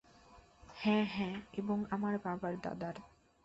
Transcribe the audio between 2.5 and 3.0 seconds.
দাদার।